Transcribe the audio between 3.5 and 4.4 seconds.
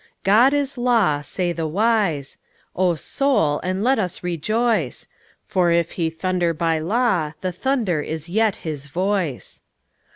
and let us